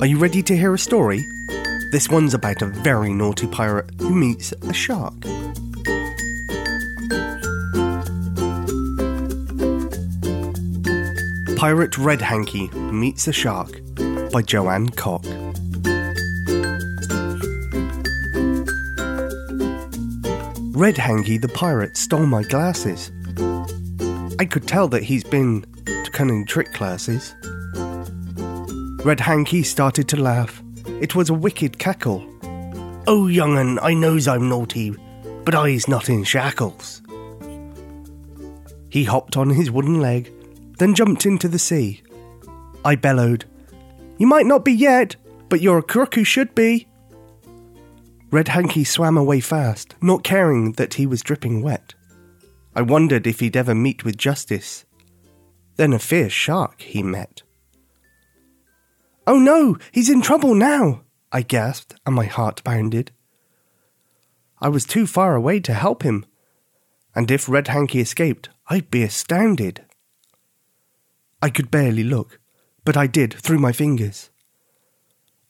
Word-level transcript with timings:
Are 0.00 0.06
you 0.06 0.16
ready 0.16 0.44
to 0.44 0.56
hear 0.56 0.72
a 0.72 0.78
story? 0.78 1.26
This 1.90 2.08
one's 2.08 2.32
about 2.32 2.62
a 2.62 2.66
very 2.66 3.12
naughty 3.12 3.48
pirate 3.48 3.90
who 3.98 4.14
meets 4.14 4.52
a 4.52 4.72
shark. 4.72 5.20
Pirate 11.56 11.94
Redhanky 11.94 12.72
Meets 12.92 13.26
a 13.26 13.32
Shark 13.32 13.72
by 14.30 14.42
Joanne 14.42 14.88
Cock. 14.90 15.24
Redhanky 20.74 21.40
the 21.40 21.50
pirate 21.52 21.96
stole 21.96 22.24
my 22.24 22.44
glasses. 22.44 23.10
I 24.38 24.44
could 24.44 24.68
tell 24.68 24.86
that 24.88 25.02
he's 25.02 25.24
been 25.24 25.62
to 25.86 26.10
cunning 26.12 26.46
trick 26.46 26.72
classes. 26.72 27.34
Redhanky 28.98 29.64
started 29.64 30.08
to 30.08 30.20
laugh. 30.20 30.60
It 31.00 31.14
was 31.14 31.30
a 31.30 31.34
wicked 31.34 31.78
cackle. 31.78 32.26
Oh, 33.06 33.28
young'un, 33.28 33.78
I 33.80 33.94
knows 33.94 34.26
I'm 34.26 34.48
naughty, 34.48 34.94
but 35.44 35.54
I's 35.54 35.86
not 35.86 36.08
in 36.08 36.24
shackles. 36.24 37.00
He 38.90 39.04
hopped 39.04 39.36
on 39.36 39.50
his 39.50 39.70
wooden 39.70 40.00
leg, 40.00 40.32
then 40.78 40.94
jumped 40.94 41.26
into 41.26 41.46
the 41.46 41.60
sea. 41.60 42.02
I 42.84 42.96
bellowed, 42.96 43.44
You 44.18 44.26
might 44.26 44.46
not 44.46 44.64
be 44.64 44.72
yet, 44.72 45.14
but 45.48 45.60
you're 45.60 45.78
a 45.78 45.82
crook 45.82 46.16
who 46.16 46.24
should 46.24 46.54
be. 46.56 46.88
Redhanky 48.30 48.84
swam 48.86 49.16
away 49.16 49.40
fast, 49.40 49.94
not 50.02 50.24
caring 50.24 50.72
that 50.72 50.94
he 50.94 51.06
was 51.06 51.22
dripping 51.22 51.62
wet. 51.62 51.94
I 52.74 52.82
wondered 52.82 53.26
if 53.26 53.40
he'd 53.40 53.56
ever 53.56 53.74
meet 53.74 54.04
with 54.04 54.18
justice. 54.18 54.84
Then 55.76 55.92
a 55.92 55.98
fierce 55.98 56.32
shark 56.32 56.80
he 56.82 57.02
met. 57.02 57.42
Oh 59.28 59.38
no, 59.38 59.76
he's 59.92 60.08
in 60.08 60.22
trouble 60.22 60.54
now, 60.54 61.02
I 61.30 61.42
gasped, 61.42 61.94
and 62.06 62.14
my 62.14 62.24
heart 62.24 62.64
bounded. 62.64 63.12
I 64.58 64.70
was 64.70 64.86
too 64.86 65.06
far 65.06 65.36
away 65.36 65.60
to 65.60 65.74
help 65.74 66.02
him, 66.02 66.24
and 67.14 67.30
if 67.30 67.44
Redhanky 67.44 68.00
escaped, 68.00 68.48
I'd 68.68 68.90
be 68.90 69.02
astounded. 69.02 69.84
I 71.42 71.50
could 71.50 71.70
barely 71.70 72.04
look, 72.04 72.40
but 72.86 72.96
I 72.96 73.06
did 73.06 73.34
through 73.34 73.58
my 73.58 73.70
fingers. 73.70 74.30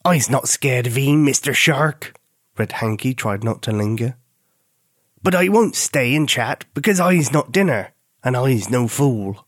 I's 0.05 0.29
not 0.29 0.49
scared 0.49 0.89
of 0.89 0.99
ye, 0.99 1.15
Mr. 1.15 1.55
Shark, 1.55 2.19
Redhanky 2.57 3.17
tried 3.17 3.45
not 3.45 3.63
to 3.63 3.73
linger. 3.73 4.17
But 5.23 5.37
I 5.37 5.49
won't 5.49 5.77
stay 5.77 6.17
and 6.17 6.29
chat 6.29 6.65
because 6.75 6.99
I's 6.99 7.33
not 7.33 7.53
dinner, 7.53 7.93
and 8.25 8.37
I's 8.37 8.69
no 8.69 8.89
fool. 8.89 9.47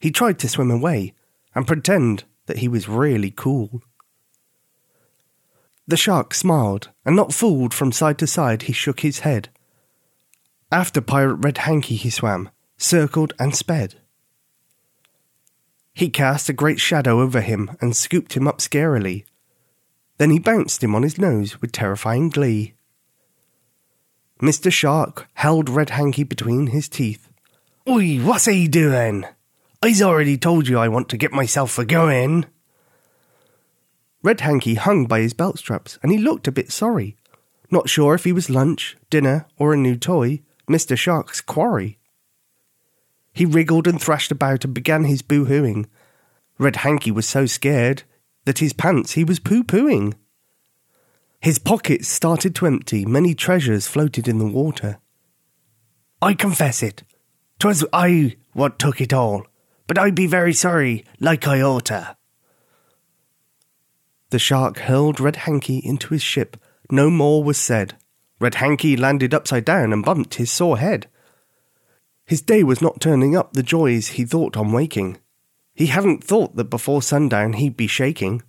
He 0.00 0.10
tried 0.10 0.40
to 0.40 0.48
swim 0.48 0.72
away 0.72 1.14
and 1.54 1.64
pretend 1.64 2.24
that 2.46 2.58
he 2.58 2.68
was 2.68 2.88
really 2.88 3.30
cool. 3.30 3.82
The 5.86 5.96
shark 5.96 6.32
smiled, 6.32 6.90
and 7.04 7.14
not 7.14 7.34
fooled 7.34 7.74
from 7.74 7.92
side 7.92 8.18
to 8.18 8.26
side, 8.26 8.62
he 8.62 8.72
shook 8.72 9.00
his 9.00 9.20
head. 9.20 9.50
After 10.72 11.00
Pirate 11.00 11.40
Redhanky 11.40 11.96
he 11.96 12.10
swam, 12.10 12.50
circled 12.76 13.34
and 13.38 13.54
sped. 13.54 13.96
He 15.92 16.08
cast 16.08 16.48
a 16.48 16.54
great 16.54 16.80
shadow 16.80 17.20
over 17.20 17.40
him 17.40 17.76
and 17.80 17.94
scooped 17.94 18.32
him 18.34 18.48
up 18.48 18.58
scarily, 18.58 19.24
then 20.18 20.30
he 20.30 20.38
bounced 20.38 20.82
him 20.82 20.94
on 20.94 21.02
his 21.02 21.18
nose 21.18 21.60
with 21.60 21.72
terrifying 21.72 22.30
glee. 22.30 22.74
Mr. 24.40 24.72
Shark 24.72 25.28
held 25.34 25.66
Redhanky 25.66 26.28
between 26.28 26.68
his 26.68 26.88
teeth. 26.88 27.28
Oi, 27.88 28.18
what's 28.18 28.46
he 28.46 28.68
doing? 28.68 29.24
I's 29.84 30.00
already 30.00 30.38
told 30.38 30.66
you 30.66 30.78
I 30.78 30.88
want 30.88 31.10
to 31.10 31.18
get 31.18 31.30
myself 31.30 31.78
a 31.78 31.84
going. 31.84 32.46
Redhanky 34.24 34.78
hung 34.78 35.04
by 35.04 35.20
his 35.20 35.34
belt 35.34 35.58
straps, 35.58 35.98
and 36.02 36.10
he 36.10 36.16
looked 36.16 36.48
a 36.48 36.52
bit 36.52 36.72
sorry, 36.72 37.18
not 37.70 37.90
sure 37.90 38.14
if 38.14 38.24
he 38.24 38.32
was 38.32 38.48
lunch, 38.48 38.96
dinner, 39.10 39.44
or 39.58 39.74
a 39.74 39.76
new 39.76 39.94
toy, 39.94 40.40
Mr. 40.66 40.96
Shark's 40.96 41.42
quarry. 41.42 41.98
He 43.34 43.44
wriggled 43.44 43.86
and 43.86 44.00
thrashed 44.00 44.32
about 44.32 44.64
and 44.64 44.72
began 44.72 45.04
his 45.04 45.20
boo-hooing. 45.20 45.86
Redhanky 46.58 47.10
was 47.12 47.28
so 47.28 47.44
scared 47.44 48.04
that 48.46 48.60
his 48.60 48.72
pants 48.72 49.12
he 49.12 49.22
was 49.22 49.38
poo 49.38 49.62
pooing. 49.62 50.14
His 51.42 51.58
pockets 51.58 52.08
started 52.08 52.54
to 52.54 52.66
empty, 52.66 53.04
many 53.04 53.34
treasures 53.34 53.86
floated 53.86 54.28
in 54.28 54.38
the 54.38 54.46
water. 54.46 54.96
I 56.22 56.32
confess 56.32 56.82
it, 56.82 57.02
'twas 57.58 57.84
I 57.92 58.36
what 58.54 58.78
took 58.78 59.02
it 59.02 59.12
all, 59.12 59.46
but 59.86 59.98
I'd 59.98 60.14
be 60.14 60.26
very 60.26 60.52
sorry, 60.52 61.04
like 61.20 61.46
I 61.46 61.60
oughta. 61.60 62.16
The 64.30 64.38
shark 64.38 64.78
hurled 64.78 65.18
Redhanky 65.18 65.80
into 65.82 66.08
his 66.08 66.22
ship. 66.22 66.56
No 66.90 67.10
more 67.10 67.44
was 67.44 67.58
said. 67.58 67.96
Redhanky 68.40 68.98
landed 68.98 69.32
upside 69.32 69.64
down 69.64 69.92
and 69.92 70.04
bumped 70.04 70.34
his 70.34 70.50
sore 70.50 70.78
head. 70.78 71.08
His 72.26 72.42
day 72.42 72.62
was 72.62 72.82
not 72.82 73.00
turning 73.00 73.36
up 73.36 73.52
the 73.52 73.62
joys 73.62 74.08
he 74.08 74.24
thought 74.24 74.56
on 74.56 74.72
waking. 74.72 75.18
He 75.74 75.86
hadn't 75.86 76.24
thought 76.24 76.56
that 76.56 76.70
before 76.70 77.02
sundown 77.02 77.54
he'd 77.54 77.76
be 77.76 77.86
shaking. 77.86 78.42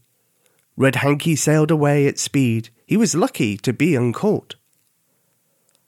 Redhanky 0.78 1.38
sailed 1.38 1.72
away 1.72 2.08
at 2.08 2.20
speed. 2.20 2.70
He 2.86 2.98
was 2.98 3.16
lucky 3.16 3.58
to 3.58 3.74
be 3.74 3.96
uncaught. 3.96 4.56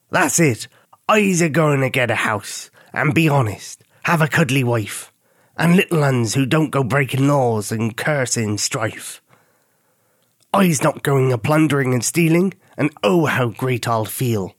That's 0.09 0.40
it. 0.40 0.68
I's 1.09 1.41
a 1.41 1.50
going 1.50 1.81
to 1.81 1.90
get 1.90 2.12
a 2.12 2.16
house, 2.16 2.69
and 2.94 3.13
be 3.13 3.30
honest, 3.30 3.84
have 4.03 4.22
a 4.22 4.28
cuddly 4.28 4.63
wife, 4.63 5.12
and 5.57 5.75
little 5.75 6.03
uns 6.03 6.35
who 6.35 6.45
don't 6.45 6.69
go 6.69 6.84
breaking 6.84 7.28
laws 7.28 7.72
and 7.72 7.97
cursing 7.97 8.57
strife. 8.57 9.22
I's 10.53 10.84
not 10.84 11.03
going 11.03 11.34
a 11.34 11.38
plundering 11.38 11.94
and 11.94 12.03
stealing, 12.03 12.53
and 12.78 12.91
oh 13.03 13.25
how 13.25 13.50
great 13.50 13.88
I'll 13.88 14.06
feel. 14.06 14.56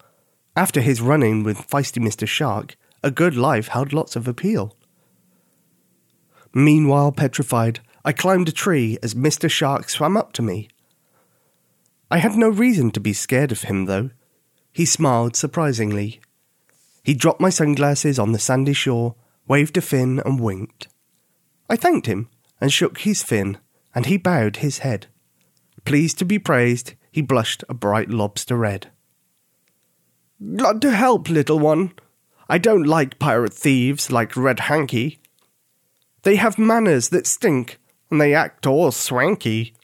After 0.57 0.81
his 0.81 1.01
run-in 1.01 1.45
with 1.45 1.69
feisty 1.69 2.03
Mr. 2.03 2.27
Shark, 2.27 2.77
a 3.03 3.11
good 3.11 3.37
life 3.37 3.69
held 3.69 3.93
lots 3.93 4.17
of 4.17 4.27
appeal. 4.27 4.77
Meanwhile, 6.53 7.13
petrified, 7.13 7.81
I 8.05 8.13
climbed 8.13 8.49
a 8.49 8.53
tree 8.53 8.99
as 9.03 9.15
Mr. 9.15 9.49
Shark 9.51 9.89
swam 9.89 10.17
up 10.17 10.33
to 10.33 10.43
me. 10.43 10.69
I 12.11 12.19
had 12.19 12.37
no 12.37 12.49
reason 12.49 12.91
to 12.93 13.01
be 13.01 13.13
scared 13.13 13.53
of 13.53 13.63
him, 13.63 13.85
though. 13.85 14.11
He 14.73 14.85
smiled 14.85 15.37
surprisingly. 15.37 16.21
He 17.05 17.15
dropped 17.15 17.41
my 17.41 17.51
sunglasses 17.51 18.19
on 18.19 18.33
the 18.33 18.39
sandy 18.39 18.73
shore, 18.73 19.15
waved 19.49 19.77
a 19.77 19.81
fin, 19.81 20.21
and 20.25 20.39
winked. 20.39 20.89
I 21.69 21.77
thanked 21.77 22.07
him 22.07 22.29
and 22.61 22.73
shook 22.73 22.99
his 22.99 23.23
fin, 23.23 23.59
and 23.95 24.07
he 24.07 24.17
bowed 24.17 24.57
his 24.57 24.79
head. 24.79 25.07
Pleased 25.85 26.19
to 26.19 26.25
be 26.25 26.39
praised, 26.39 26.95
he 27.11 27.23
blushed 27.23 27.65
a 27.69 27.75
bright 27.75 28.11
lobster 28.11 28.57
red. 28.57 28.91
Glad 30.57 30.81
to 30.83 30.93
help, 30.93 31.29
little 31.29 31.59
one. 31.59 31.93
I 32.49 32.59
don't 32.59 32.85
like 32.85 33.19
pirate 33.19 33.53
thieves 33.53 34.13
like 34.13 34.33
Redhanky. 34.35 35.19
They 36.23 36.37
have 36.37 36.59
manners 36.59 37.09
that 37.09 37.27
stink, 37.27 37.79
and 38.11 38.21
they 38.21 38.35
act 38.35 38.67
all 38.67 38.93
swanky. 38.93 39.75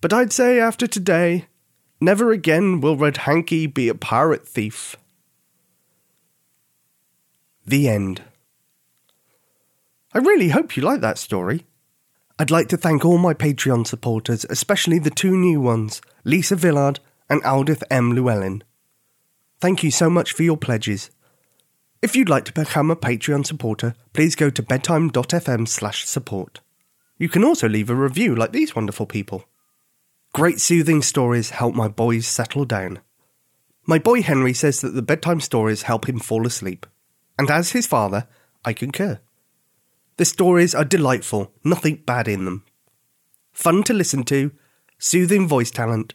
But 0.00 0.12
I'd 0.12 0.32
say 0.32 0.58
after 0.58 0.86
today, 0.86 1.46
never 2.00 2.32
again 2.32 2.80
will 2.80 2.96
Redhanky 2.96 3.72
be 3.72 3.88
a 3.88 3.94
pirate 3.94 4.46
thief. 4.46 4.96
The 7.70 7.88
end. 7.88 8.22
I 10.12 10.18
really 10.18 10.48
hope 10.48 10.76
you 10.76 10.82
like 10.82 11.00
that 11.02 11.18
story. 11.18 11.66
I'd 12.36 12.50
like 12.50 12.66
to 12.70 12.76
thank 12.76 13.04
all 13.04 13.16
my 13.16 13.32
Patreon 13.32 13.86
supporters, 13.86 14.44
especially 14.50 14.98
the 14.98 15.08
two 15.08 15.36
new 15.36 15.60
ones, 15.60 16.02
Lisa 16.24 16.56
Villard 16.56 16.98
and 17.28 17.40
Aldith 17.44 17.84
M. 17.88 18.12
Llewellyn. 18.12 18.64
Thank 19.60 19.84
you 19.84 19.92
so 19.92 20.10
much 20.10 20.32
for 20.32 20.42
your 20.42 20.56
pledges. 20.56 21.12
If 22.02 22.16
you'd 22.16 22.28
like 22.28 22.44
to 22.46 22.52
become 22.52 22.90
a 22.90 22.96
Patreon 22.96 23.46
supporter, 23.46 23.94
please 24.14 24.34
go 24.34 24.50
to 24.50 24.64
bedtime.fm 24.64 25.68
slash 25.68 26.06
support. 26.06 26.58
You 27.18 27.28
can 27.28 27.44
also 27.44 27.68
leave 27.68 27.88
a 27.88 27.94
review 27.94 28.34
like 28.34 28.50
these 28.50 28.74
wonderful 28.74 29.06
people. 29.06 29.44
Great 30.32 30.60
soothing 30.60 31.02
stories 31.02 31.50
help 31.50 31.76
my 31.76 31.86
boys 31.86 32.26
settle 32.26 32.64
down. 32.64 32.98
My 33.86 34.00
boy 34.00 34.22
Henry 34.22 34.54
says 34.54 34.80
that 34.80 34.96
the 34.96 35.02
bedtime 35.02 35.38
stories 35.38 35.82
help 35.82 36.08
him 36.08 36.18
fall 36.18 36.48
asleep. 36.48 36.84
And 37.40 37.50
as 37.50 37.70
his 37.70 37.86
father, 37.86 38.28
I 38.66 38.74
concur. 38.74 39.18
The 40.18 40.26
stories 40.26 40.74
are 40.74 40.84
delightful, 40.84 41.50
nothing 41.64 42.02
bad 42.04 42.28
in 42.28 42.44
them. 42.44 42.66
Fun 43.50 43.82
to 43.84 43.94
listen 43.94 44.24
to, 44.24 44.52
soothing 44.98 45.48
voice 45.48 45.70
talent. 45.70 46.12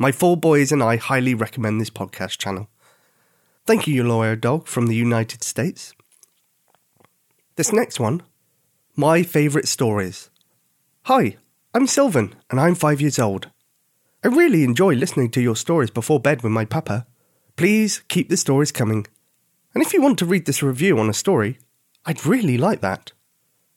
My 0.00 0.10
four 0.10 0.36
boys 0.36 0.72
and 0.72 0.82
I 0.82 0.96
highly 0.96 1.34
recommend 1.34 1.80
this 1.80 1.90
podcast 1.90 2.38
channel. 2.38 2.68
Thank 3.64 3.86
you, 3.86 3.94
your 3.94 4.06
lawyer 4.06 4.34
dog 4.34 4.66
from 4.66 4.88
the 4.88 4.96
United 4.96 5.44
States. 5.44 5.94
This 7.54 7.72
next 7.72 8.00
one, 8.00 8.24
my 8.96 9.22
favourite 9.22 9.68
stories. 9.68 10.30
Hi, 11.04 11.36
I'm 11.74 11.86
Sylvan, 11.86 12.34
and 12.50 12.58
I'm 12.58 12.74
five 12.74 13.00
years 13.00 13.20
old. 13.20 13.52
I 14.24 14.26
really 14.26 14.64
enjoy 14.64 14.94
listening 14.94 15.30
to 15.30 15.40
your 15.40 15.54
stories 15.54 15.92
before 15.92 16.18
bed 16.18 16.42
with 16.42 16.50
my 16.50 16.64
papa. 16.64 17.06
Please 17.54 18.00
keep 18.08 18.30
the 18.30 18.36
stories 18.36 18.72
coming. 18.72 19.06
And 19.76 19.84
if 19.84 19.92
you 19.92 20.00
want 20.00 20.18
to 20.20 20.24
read 20.24 20.46
this 20.46 20.62
review 20.62 20.98
on 20.98 21.10
a 21.10 21.12
story, 21.12 21.58
I'd 22.06 22.24
really 22.24 22.56
like 22.56 22.80
that. 22.80 23.12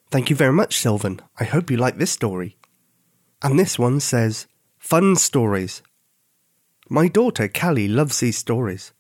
Thank 0.10 0.30
you 0.30 0.36
very 0.38 0.54
much, 0.54 0.78
Sylvan. 0.78 1.20
I 1.38 1.44
hope 1.44 1.70
you 1.70 1.76
like 1.76 1.98
this 1.98 2.10
story. 2.10 2.56
And 3.42 3.60
this 3.60 3.78
one 3.78 4.00
says, 4.00 4.48
Fun 4.78 5.18
stories. 5.18 5.82
My 6.90 7.10
daughter 7.10 7.50
Callie 7.50 7.90
loves 7.90 8.22
these 8.22 8.38
stories. 8.38 8.94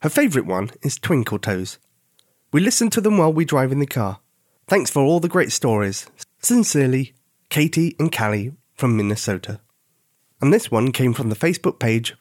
Her 0.00 0.08
favourite 0.08 0.48
one 0.48 0.70
is 0.82 0.98
Twinkle 0.98 1.38
Toes. 1.38 1.78
We 2.52 2.62
listen 2.62 2.90
to 2.90 3.00
them 3.00 3.16
while 3.16 3.32
we 3.32 3.44
drive 3.44 3.70
in 3.70 3.78
the 3.78 3.86
car. 3.86 4.18
Thanks 4.66 4.90
for 4.90 5.04
all 5.04 5.20
the 5.20 5.28
great 5.28 5.52
stories. 5.52 6.10
Sincerely, 6.40 7.14
Katie 7.48 7.94
and 8.00 8.10
Callie 8.10 8.56
from 8.74 8.96
Minnesota. 8.96 9.60
And 10.40 10.52
this 10.52 10.68
one 10.68 10.90
came 10.90 11.14
from 11.14 11.28
the 11.28 11.36
Facebook 11.36 11.78
page 11.78 12.16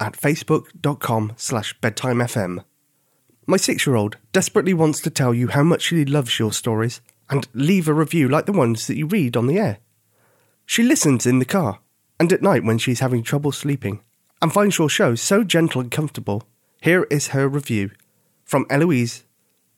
at 0.00 0.14
facebook.com 0.14 1.34
slash 1.36 1.78
bedtimefm. 1.78 2.64
My 3.46 3.56
six-year-old 3.56 4.16
desperately 4.32 4.74
wants 4.74 5.00
to 5.02 5.10
tell 5.10 5.32
you 5.32 5.48
how 5.48 5.62
much 5.62 5.82
she 5.82 6.04
loves 6.04 6.38
your 6.38 6.52
stories 6.52 7.00
and 7.30 7.46
leave 7.54 7.86
a 7.86 7.94
review 7.94 8.28
like 8.28 8.46
the 8.46 8.52
ones 8.52 8.86
that 8.86 8.96
you 8.96 9.06
read 9.06 9.36
on 9.36 9.46
the 9.46 9.58
air. 9.58 9.78
She 10.64 10.82
listens 10.82 11.26
in 11.26 11.38
the 11.38 11.44
car 11.44 11.78
and 12.18 12.32
at 12.32 12.42
night 12.42 12.64
when 12.64 12.78
she's 12.78 13.00
having 13.00 13.22
trouble 13.22 13.52
sleeping 13.52 14.00
and 14.42 14.52
finds 14.52 14.78
your 14.78 14.88
show 14.88 15.14
so 15.14 15.44
gentle 15.44 15.80
and 15.80 15.90
comfortable. 15.90 16.42
Here 16.80 17.04
is 17.04 17.28
her 17.28 17.48
review 17.48 17.92
from 18.44 18.66
Eloise, 18.68 19.24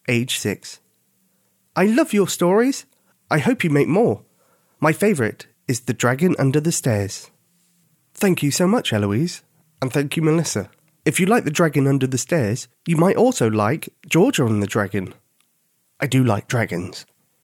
age 0.08 0.38
6. 0.38 0.80
I 1.76 1.84
love 1.84 2.12
your 2.14 2.28
stories. 2.28 2.86
I 3.30 3.38
hope 3.38 3.64
you 3.64 3.70
make 3.70 3.88
more. 3.88 4.22
My 4.80 4.92
favourite 4.92 5.46
is 5.66 5.80
The 5.80 5.92
Dragon 5.92 6.34
Under 6.38 6.60
the 6.60 6.72
Stairs. 6.72 7.30
Thank 8.14 8.42
you 8.42 8.50
so 8.50 8.66
much, 8.66 8.92
Eloise, 8.92 9.42
and 9.82 9.92
thank 9.92 10.16
you, 10.16 10.22
Melissa. 10.22 10.70
If 11.08 11.19
you 11.19 11.25
like 11.25 11.44
The 11.44 11.50
Dragon 11.50 11.87
Under 11.87 12.06
the 12.06 12.19
Stairs, 12.19 12.69
you 12.87 12.99
might 12.99 13.16
also 13.16 13.49
like 13.49 13.88
Georgia 14.06 14.44
and 14.44 14.62
the 14.62 14.66
Dragon. 14.66 15.14
I 15.99 16.06
do 16.06 16.22
like 16.22 16.49
dragons. 16.49 17.06